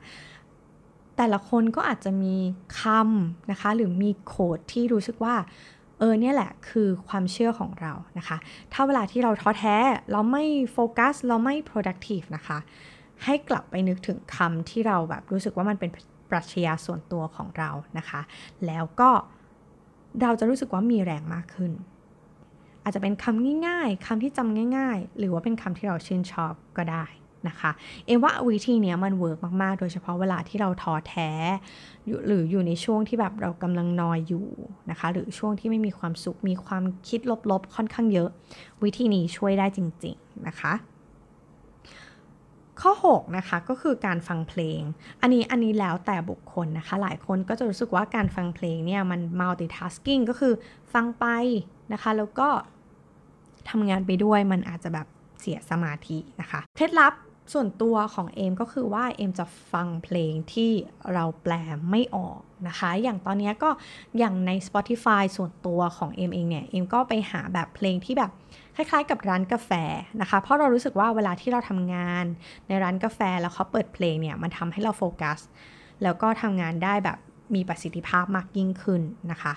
[1.18, 2.36] แต่ละคนก็อาจจะมี
[2.80, 5.36] คำนะคะ หรือมีโค้ดที่รู้สึกว่า
[6.00, 8.38] เออเนี่ยแหละคือความเชื่อของเรานะคะ
[8.74, 9.76] ถ้าเวลาที่เราท้อแท้
[10.12, 12.58] เราไม่โฟกัสเราไม่ productive นะคะ
[13.24, 15.90] ให้กลับไปนึกถึงคำที่เราแบบรู้สึกว่ามันเป็น
[16.32, 18.22] ปรัชญาส่วนตัวของเรานะคะ
[18.68, 19.10] แล้วก็
[20.22, 21.72] เราจะรู้สึกว่ามีแรงมากขึ้น
[22.84, 27.06] อาจจะเป็นคำง่ายๆคำที่จำง่าย ๆ หรือว่าเป็นคำที่เราชื่นชอบก็ได้
[27.48, 27.72] นะคะ
[28.06, 31.30] เอว่าวิธีนี้มันเวิร์กมาก ๆ โดยเฉพาะเวลาที่เราท้อแท้
[32.28, 34.48] หรืออยู่ในช่วงที่แบบเรากำลังนอยอยู่
[34.90, 37.20] นะคะ หรือช่วงที่ไม่มีความสุข มีความคิด
[37.52, 38.30] ลบ ๆ ค่อนข้างเยอะ
[38.84, 40.74] วิธีนี้ช่วยได้จริง ๆ นะคะ
[42.82, 44.82] ข้อ 6 นะคะก็คือการฟังเพลง
[45.22, 50.54] อันนี้อันนี้แล้วแต่บุคคลนะคะ หลายคนก็จะรู้สึกว่าการฟังเพลงเนี่ยมัน multitasking ก็คือ
[50.94, 51.26] ฟังไป
[51.94, 52.50] นะคะ แล้วก็
[53.70, 55.08] ทำงานไปด้วยมันอาจจะแบบ
[55.42, 57.14] เสียสมาธินะคะ เคล็ดลับ
[57.54, 60.72] ส่วนตัวของเอมก็คือว่าเอมจะฟังเพลงที่
[61.14, 61.54] เราแปล
[61.90, 63.70] ไม่ออกนะคะ อย่างตอนนี้ก็
[64.18, 68.32] อย่างใน Spotify ส่วนตัวของเอมเองเนี่ย เอมก็ไปหาแบบเพลงที่แบบ
[68.80, 69.72] คล้ายๆ กับร้านกาแฟ
[70.22, 72.26] นะคะ เพราะเรารู้สึกว่าเวลาที่เราทำงาน
[72.68, 75.40] ในร้านกาแฟแล้วเขาเปิดเพลงเนี่ยมันทำให้เราโฟกัส
[76.04, 77.18] แล้วก็ทำงานได้แบบ
[77.56, 79.54] มีประสิทธิภาพมากยิ่งขึ้นนะคะ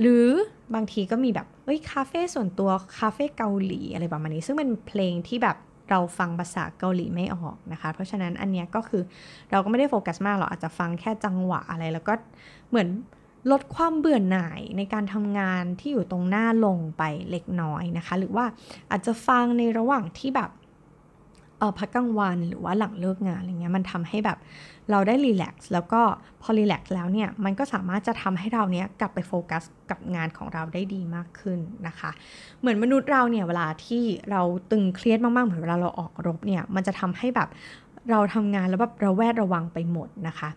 [0.00, 0.26] หรือ
[0.74, 5.56] บางทีก็มีแบบเอ้ยคาเฟ่ส่วนตัวคาเฟ่เกาหลีอะไรประมาณนี้ ซึ่งเป็นเพลงที่แบบ
[5.90, 9.02] เราฟังภาษาเกาหลีไม่ออกนะคะ เพราะฉะนั้นอันเนี้ยก็คือ
[9.50, 12.12] เราก็ไม่ได้โฟกัสมากหรอกอาจจะฟังแค่จังหวะอะไร แล้วก็
[12.70, 12.88] เหมือน
[13.50, 18.44] ลดความเบื่อหน่ายในการทำงานที่อยู่ตรงหน้าลงไปเล็กน้อยนะคะ หรือว่า
[18.90, 20.50] อาจจะฟังในระหว่างที่แบบ
[21.58, 24.38] เออพักกลางวันหรือว่าหลังเลิกงานอะไรเงี้ยมันทำให้แบบ
[24.90, 26.00] เราได้รีแลกซ์แล้วก็
[26.42, 32.10] พอรีแลกซ์แล้วเนี่ยมันก็สามารถจะทำให้เราเนี้ยกลับไปโฟกัสกับงานของเราได้ดีมากขึ้นนะคะ
[32.60, 37.48] เหมือนมนุษย์เราเนี่ยเวลาที่เราตึงเครียดมากๆเหมือนเวลาเราออกรบเนี่ยมันจะทำให้แบบ
[38.10, 40.48] เราทำงานแล้วแบบเราแวดระวังไปหมดนะคะ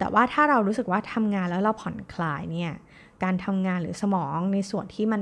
[0.00, 2.72] แต่ว่าถ้าเรารู้สึกว่าทำงานแล้วเราผ่อนคลายเนี่ย
[3.22, 5.20] การทำงานหรือสมองในส่วนที่มัน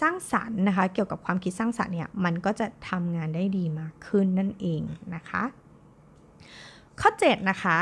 [0.00, 4.82] สร้างสรรค์นะคะ เกี่ยวกับความคิดสร้างสรรค์เนี่ยมันก็จะทำงานได้ดีมากขึ้นนั่นเอง
[5.14, 5.42] นะคะ
[7.00, 7.78] ข้อ7นะคะ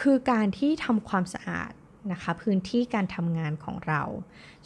[0.00, 1.72] คือการที่ทำความสะอาด
[2.12, 4.02] นะคะพื้นที่การทำงานของเรา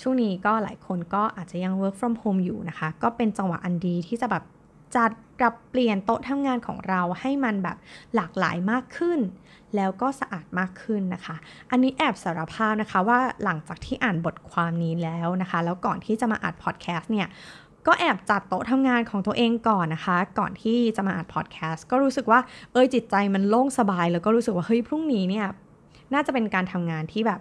[0.01, 4.45] ช่วงนี้ก็หลายคนก็อาจจะยัง work from home อยู่นะคะ ก็เป็นจังหวะอันดีที่จะแบบ
[4.97, 7.77] จัดปรับเปลี่ยนโต๊ะทำงานของเราให้มันแบบ
[8.15, 9.21] หลากหลายมากขึ้น
[9.77, 11.37] แล้วก็สะอาดมากขึ้นนะคะ
[11.71, 17.29] อันนี้แอบสารภาพนะคะว่าหลังจากที่อ่านบทความนี้แล้วนะคะ แล้วก่อนที่จะมาอัดพอดแคสต์เนี่ย
[17.87, 22.41] ก็แอบจัดโต๊ะทำงานของตัวเองก่อนนะคะ ก่อนที่จะมาอัดพอดแคสต์ก็รู้สึกว่า
[22.73, 25.47] เอยจิตใจมันโล่งสบาย แล้วก็รู้สึกว่าเฮ้ยพรุ่งนี้เนี่ย
[26.15, 27.41] น่าจะเป็นการทำงานที่แบบ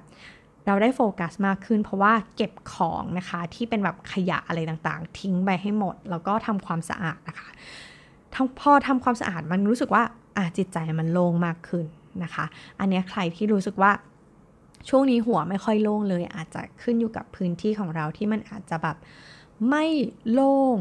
[0.67, 7.49] เราได้โฟกัสมากขึ้น เพราะว่าเก็บของนะคะที่เป็นแบบขยะอะไรต่างๆ ทิ้งไปให้หมด แล้วก็ทำความสะอาดนะคะ
[8.59, 10.03] พอทำความสะอาดมันรู้สึกว่า
[10.37, 11.85] อะจิตใจมันโล่งมากขึ้น
[12.23, 12.45] นะคะ
[12.79, 13.91] อันนี้ใครที่รู้สึกว่า
[14.89, 18.97] ช่วงนี้หัวไม่ค่อยโล่งเลย อาจจะขึ้นอยู่กับพื้นที่ของเราที่มันอาจจะแบบ
[19.69, 19.85] ไม่
[20.31, 20.77] โล่ง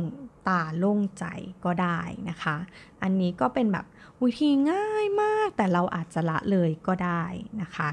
[0.48, 1.24] ตาโล่งใจ
[1.64, 2.56] ก็ได้นะคะ
[3.02, 3.86] อันนี้ก็เป็นแบบ
[4.22, 7.24] วิธีง่ายมากแต่เราอาจจะละเลยก็ได้
[7.62, 7.88] นะคะ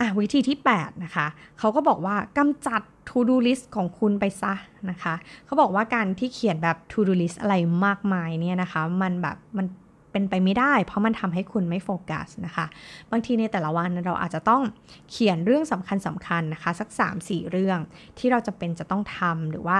[0.00, 1.26] อะวิธีที่ 8 นะคะ
[1.58, 4.54] เขาก็บอกว่ากำจัด to do list ของคุณไปซะ
[4.90, 5.14] นะคะ
[5.46, 7.54] เขาบอกว่าการที่เขียนแบบ to do list อะไร
[7.86, 9.66] มากมายเนี่ยนะคะ มันแบบมัน
[10.12, 12.66] เป็นไปไม่ได้ เพราะมันทำให้คุณไม่โฟกัสนะคะ
[13.10, 14.62] บางทีในแต่ละวันเราอาจจะต้อง
[15.10, 16.88] เขียนเรื่องสำคัญสำคัญนะคะ สัก
[17.20, 17.78] 3-4 เรื่อง
[18.18, 19.78] ที่เราจะเป็นจะต้องทำหรือว่า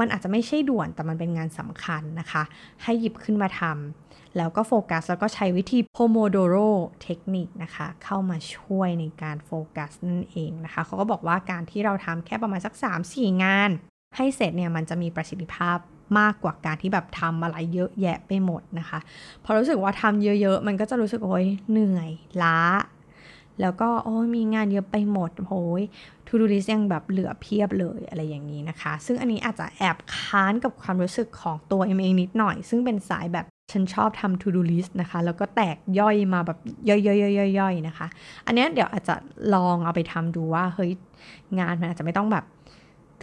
[0.00, 2.42] มันอาจจะไม่ใช่ด่วนแต่มันเป็นงานสำคัญนะคะ
[2.82, 4.05] ให้หยิบขึ้นมาทำ
[4.36, 6.70] แล้วก็โฟกัส แล้วก็ใช้วิธี Pomodoro
[7.02, 12.74] เทคนิคนะคะ เข้ามาช่วยในการโฟกัสนั่นเองนะคะ เขาก็บอกว่าการที่เราทำแค่ประมาณสัก
[13.06, 13.70] 3-4 งาน
[14.16, 15.78] ให้เสร็จเนี่ยมันจะมีประสิทธิภาพ
[16.18, 18.98] มากกว่าการที่แบบทำอะไรเยอะแยะไปหมดนะคะ
[19.44, 22.10] พอรู้สึกว่าทำเยอะๆ มันก็จะรู้สึกโอ้ยเหนื่อย
[22.42, 22.60] ล้า
[23.60, 25.82] แล้วก็โอ้ยมีงานเยอะไปหมดโอ้ย
[26.26, 38.06] ทูดูลิสยังแบบเหลือเพียบเลยอะไรอย่างนี้นะคะ ซึ่งอันนี้อาจจะแอบค้านกับความรู้สึกของตัวเอเองนิดหน่อย ซึ่งเป็นสายแบบ ฉันชอบทำ to do list นะคะ แล้วก็แตกย่อยมาแบบย่อยๆๆๆนะคะ
[38.46, 39.14] อันนี้เดี๋ยวอาจจะ
[39.54, 40.90] ลองเอาไปทำดูว่า เฮ้ย
[41.58, 42.44] งานมันอาจจะไม่ต้องแบบ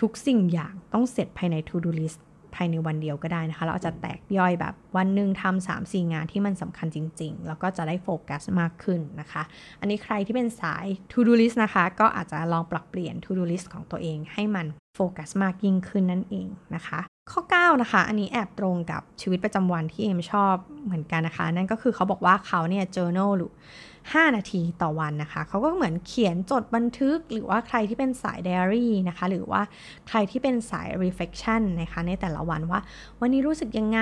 [0.02, 2.20] ทุกสิ่งอย่างต้องเสร็จภายใน to do list
[2.56, 9.44] ภายในวันเดียวก็ได้นะคะ เราอาจจะแตกย่อยแบบวันหนึ่งทำสามสี่งานที่มันสำคัญจริง ๆ แล้วก็จะได้โฟกัสมากขึ้นนะคะ
[9.80, 17.02] อันนี้ใครที่เป็นสาย to do list นะคะ ก็อาจจะลองปรับเปลี่ยน to do list ของตัวเองให้มันโฟกัสมากยิ่งขึ้นนั่นเองนะคะ
[17.32, 20.56] ข้อ 9 นะคะ อันนี้แอบตรงกับชีวิตประจำวันที่เอมชอบ
[20.86, 23.52] เหมือนกันนะคะ นั่นก็คือเขาบอกว่าเขาเนี่ย journal หรือ
[23.94, 29.62] 5นาทีต่อวันนะคะ เขาก็เหมือนเขียนจดบันทึก หรือว่าใครที่เป็นสาย diary นะคะ หรือว่า
[30.08, 32.80] ใครที่เป็นสาย reflection นะคะ ในแต่ละวันว่า
[33.20, 34.00] วันนี้รู้สึกยังไง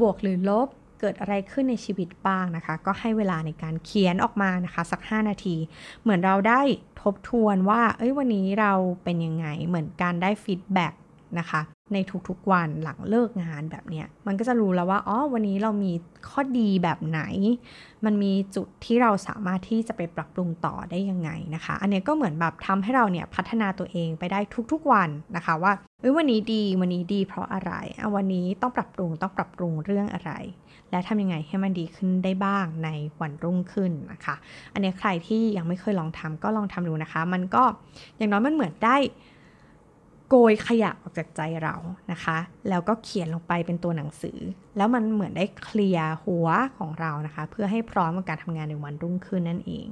[0.00, 0.68] บวกหรือลบ
[1.00, 5.56] เกิดอะไรขึ้นในชีวิตบ้างนะคะ ก็ให้เวลาในการเขียนออกมานะคะ สัก 5 นาที
[6.02, 6.60] เหมือนเราได้
[7.02, 8.72] ทบทวนว่า เอ้ย วันนี้เรา
[9.04, 10.94] เป็นยังไง เหมือนการได้ฟีดแบ็ก
[11.40, 11.60] นะคะ
[11.92, 15.92] ในทุกๆวันหลังเลิกงานแบบเนี้ยมันก็จะรู้แล้วว่าอ๋อวันนี้เรามี
[16.28, 17.22] ข้อดีแบบไหน
[18.04, 24.40] มันมีจุดที่เราสามารถที่จะไปปรับปรุงต่อได้ยังไงนะคะ อันนี้ก็เหมือนแบบทำให้เราเนี่ยพัฒนาตัวเองไปได้
[24.72, 30.32] ทุกๆวันนะคะว่าเอ้ยวันนี้ดีวันนี้ดีเพราะอะไรเอาวันนี้ต้องปรับปรุงต้องปรับปรุงเรื่องอะไร
[30.90, 32.88] และทำยังไงให้มันดีขึ้นได้บ้างใน
[33.20, 34.34] วันรุ่งขึ้นนะคะ
[34.72, 37.62] อันนี้ใครที่ยังไม่เคยลองทำก็ลองทำดูนะคะ มันก็
[38.16, 38.96] อย่างน้อยมันเหมือนได้
[40.28, 41.74] โกยขยะออกจากใจเรา
[42.12, 44.38] นะคะ แล้วก็เขียนลงไปเป็นตัวหนังสือ
[44.76, 49.86] แล้วมันเหมือนได้เคลียร์หัวของเรานะคะ เพื่อให้พร้อมกับการทำงานในวันรุ่งขึ้นนั่นเอง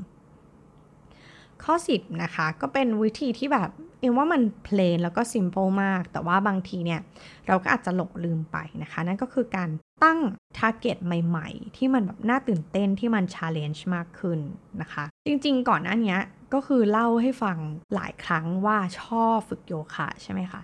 [1.65, 3.71] ข้อ 10 นะคะ ก็เป็นวิธีที่แบบ
[4.01, 7.01] เอ็มว่ามันเพลนแล้วก็ซิมเ l ิลมาก แต่ว่าบางทีเนี่ย
[7.47, 9.71] เราก็อาจจะหลงลืมไปนะคะ นั่นก็คือการ
[10.05, 10.19] ตั้ง
[10.59, 14.39] target ใหม่ ๆ ที่มันแบบน่าตื่นเต้นที่มัน challenge มากขึ้น
[14.81, 16.17] นะคะ จริง ๆ ก่อนหน้านี้
[16.55, 17.57] ก็คือเล่าให้ฟัง
[17.95, 20.61] หลายครั้งว่าชอบฝึกโยคะใช่ไหมคะ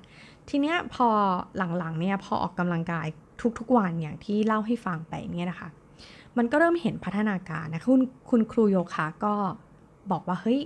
[0.48, 1.08] ทีเนี้ยพอ
[1.56, 3.06] หลังๆเนี่ยพอออกกำลังกาย
[3.58, 5.68] ทุกๆวันอย่างที่เล่าให้ฟังไปเนี่ยนะคะ
[6.36, 9.34] มันก็เริ่มเห็นพัฒนาการนะคุณคุณครูโยคะก็
[10.10, 10.60] บอกว่าเฮ้ย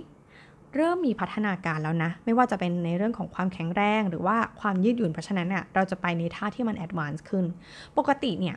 [0.75, 7.45] เริ่มมีพัฒนาการแล้วนะ ไม่ว่าจะเป็นในเรื่องของความแข็งแรงหรือว่าความยืดหยุ่นเพราะฉะนั้นเนี่ยเราจะไปในท่าที่มัน advance ขึ้น
[7.97, 8.55] ปกติเนี่ย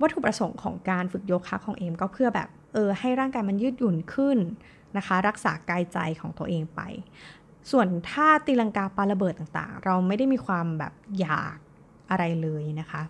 [0.00, 4.38] วัตถุประสงค์ของการฝึกโยคะของเอมก็เพื่อแบบ เออให้ร่างกายมันยืดหยุ่นขึ้น
[4.96, 6.80] นะคะ รักษากายใจของตัวเองไป
[7.70, 11.58] ส่วนท่าตีลังกาปาระเบิดต่างๆ เราไม่ได้มีความแบบอยาก
[12.10, 13.02] อะไรเลยนะคะ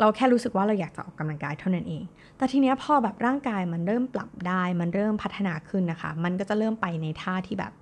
[0.00, 2.04] เราแค่รู้สึกว่าเราอยากจะออกกำลังกายเท่านั้นเอง
[2.36, 7.72] แต่ทีเนี้ยพอแบบร่างกายมันเริ่มปรับได้ มันเริ่มพัฒนาขึ้นนะคะ มันก็จะเริ่มไปในท่าที่แบบ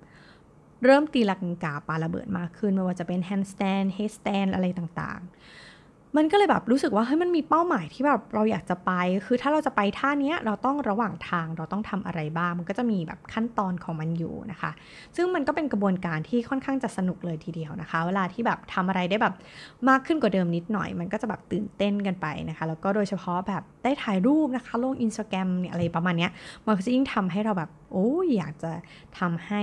[0.84, 5.63] เริ่มตีลังกาปาระเบิดมากขึ้น ไม่ว่าจะเป็น handstand headstand อะไรต่างๆ
[6.16, 8.90] มันก็เลยแบบรู้สึกว่าเฮ้ยมันมีเป้าหมายที่แบบเราอยากจะไป
[9.26, 14.70] คือถ้าเราจะไปท่าเนี้ยเราต้องระหว่างทางเราต้องทำอะไรบ้าง มันก็จะมีแบบขั้นตอนของมันอยู่นะคะ
[15.16, 19.34] ซึ่งมันก็เป็นกระบวนการที่ค่อนข้างจะสนุกเลยทีเดียวนะคะ เวลาที่แบบทำอะไรได้แบบ
[19.88, 26.30] มากขึ้นกว่าเดิมนิดหน่อย มันก็จะแบบตื่นเต้นกันไปนะคะ แล้วก็โดยเฉพาะแบบได้ถ่ายรูปนะคะลงอินสตาแกรมเนี่ยอะไรประมาณเนี้ย
[26.66, 28.72] มันก็จะยิ่งทำให้เราแบบโอ้ยอยากจะ
[29.18, 29.62] ทำให้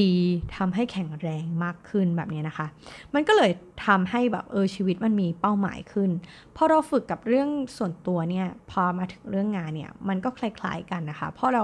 [0.00, 0.14] ดี
[0.56, 2.66] ทำให้แข็งแรงมากขึ้นแบบนี้นะคะ
[3.14, 3.50] มันก็เลย
[3.86, 6.10] ทำให้แบบเออชีวิตมันมีเป้าหมายขึ้น
[6.56, 11.62] พอเราฝึกกับเรื่องส่วนตัวเนี่ยพอมาถึงเรื่องงานเนี่ยมันก็คล้ายๆกันนะคะเพราะเรา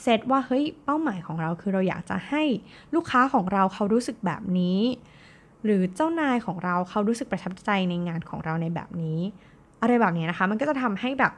[0.00, 2.42] เซตว่าเฮ้ยเป้าหมายของเราคือเราอยากจะให้
[2.94, 4.80] ลูกค้าของเราเขารู้สึกแบบนี้
[5.64, 9.18] หรือเจ้านายของเราเขารู้สึกประทับใจในงานของเราในแบบนี้
[9.82, 11.32] อะไรแบบนี้นะคะ มันก็จะทำให้แบบ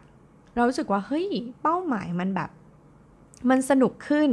[0.55, 1.27] เรารู้สึกว่าเฮ้ย
[1.63, 2.51] เป้าหมายมันแบบ
[3.51, 4.31] มันสนุกขึ้น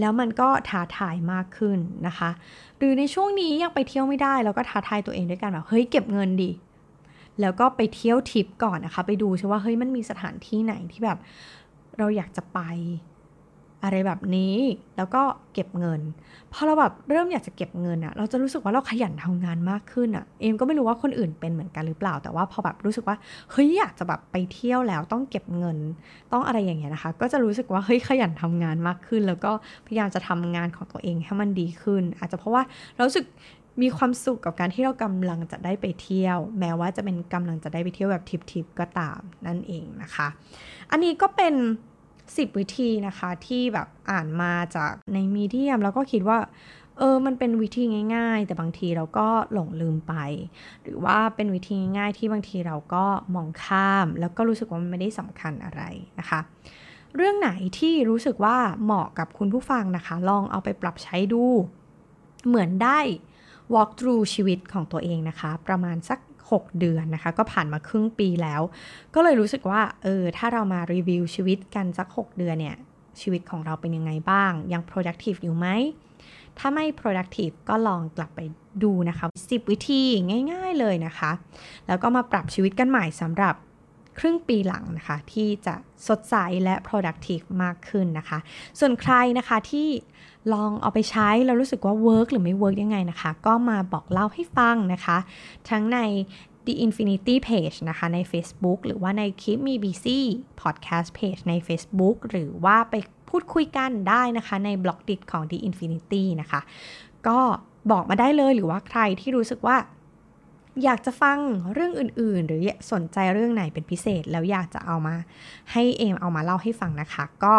[0.00, 2.30] แล้วมันก็ท้าทายมากขึ้นนะคะ
[2.78, 6.50] หรือในช่วงนี้ยังไปเที่ยวไม่ได้เราก็ท้าทายตัวเองด้วยกันแบบเฮ้ยเก็บเงินดิ
[7.40, 11.18] แล้วก็ไปเที่ยวทิปก่อนนะคะ ไปดูใช่ว่าเฮ้ยมันมีสถานที่ไหนที่แบบ
[11.98, 12.60] เราอยากจะไป
[13.84, 14.56] อะไรแบบนี้
[14.96, 15.22] แล้วก็
[15.54, 16.00] เก็บเงิน
[16.52, 23.16] พอเราแบบเริ่มอยากจะเก็บเงินอะเราจะรู้สึกว่าเราขยันทำงานมากขึ้นอะเอมก็ไม่รู้ว่าคนอื่นเป็นเหมือนกันหรือเปล่า แต่ว่าพอแบบรู้สึกว่า
[23.50, 25.78] เฮ้ยอยากจะแบบไปเที่ยวแล้วต้องเก็บเงิน
[26.32, 29.52] ต้องอะไรอย่างเงี้ยนะคะ ก็จะรู้สึกว่าเฮ้ยขยันทำงานมากขึ้น แล้วก็
[29.86, 32.62] พยายามจะทำงานของตัวเองให้มันดีขึ้น อาจจะเพราะว่า
[32.94, 33.26] เราสึก
[33.82, 40.28] มีความสุขกับการที่เรากำลังจะได้ไปเที่ยว แม้ว่าจะเป็นกำลังจะได้ไปเที่ยวแบบทิปๆก็ตามนั่นเองนะคะ
[40.90, 41.54] อันนี้ก็เป็น
[42.36, 46.38] 10 วิธีนะคะที่แบบอ่านมาจากในมีเดียมแล้วก็คิดว่า
[46.98, 47.82] เออ มันเป็นวิธี
[48.16, 50.14] ง่าย ๆ แต่บางทีเราก็หลงลืมไป
[50.82, 55.82] หรือว่าเป็นวิธีง่ายๆที่บางทีเราก็มองข้าม แล้วก็รู้สึกว่ามันไม่ได้สำคัญอะไร
[56.18, 56.40] นะคะ
[57.16, 61.44] เรื่องไหนที่รู้สึกว่าเหมาะกับคุณผู้ฟังนะคะ ลองเอาไปปรับใช้ดู
[62.46, 62.98] เหมือนได้
[63.74, 66.18] walk through ชีวิตของตัวเองนะคะ ประมาณสัก
[66.52, 68.60] 6 เดือนนะคะ ก็ผ่านมาครึ่งปีแล้ว
[69.14, 72.76] ก็เลยรู้สึกว่าเออถ้าเรามารีวิวชีวิตกันสัก 6 เดือนเนี่ย
[73.20, 75.66] ชีวิตของเราเป็นยังไงบ้าง ยัง productive อยู่ไหม
[76.58, 78.40] ถ้าไม่ productive ก็ลองกลับไป
[78.82, 80.02] ดูนะคะ 10 วิธี
[80.52, 81.30] ง่าย ๆเลยนะคะ
[81.86, 83.54] แล้วก็มาปรับชีวิตกันใหม่สำหรับ
[84.18, 85.74] ครึ่งปีหลังนะคะ ที่จะ
[86.08, 88.38] สดใสและ productive มากขึ้นนะคะ
[88.80, 89.88] ส่วนใครนะคะที่
[90.52, 95.18] ลองเอาไปใช้แล้วรู้สึกว่า work หรือไม่ work ยังไงนะคะ ก็มาบอกเล่าให้ฟังนะคะ
[95.70, 95.98] ทั้งใน
[96.66, 100.20] The Infinity Page นะคะใน Facebook หรือว่าใน Keep Me Busy
[100.62, 102.94] Podcast Page ใน Facebook หรือว่าไป
[103.28, 106.60] พูดคุยกันได้นะคะใน Blockdit ของ The Infinity นะคะ
[107.28, 107.38] ก็
[107.90, 109.76] บอกมาได้เลยหรือว่าใครที่รู้สึกว่า
[110.84, 111.38] อยากจะฟัง
[111.72, 115.14] เรื่องอื่นๆ หรือสนใจเรื่องไหนเป็นพิเศษ แล้วอยากจะเอามา
[115.72, 117.54] ให้เอมเอามาเล่าให้ฟังนะคะ ก็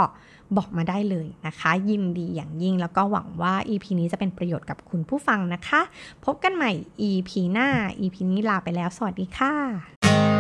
[0.58, 5.82] บอกมาได้เลยนะคะ ยินดีอย่างยิ่งแล้วก็หวังว่า EP นี้จะเป็นประโยชน์กับคุณผู้ฟังนะคะ
[6.26, 6.72] พบกันใหม่
[7.10, 7.68] EP หน้า
[8.00, 10.31] EP นี้ลาไปแล้ว สวัสดีค่ะ